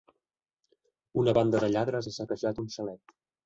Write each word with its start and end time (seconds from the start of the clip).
Una 1.23 1.35
banda 1.39 1.61
de 1.67 1.71
lladres 1.77 2.09
ha 2.13 2.17
saquejat 2.19 2.67
un 2.67 2.77
xalet. 2.79 3.19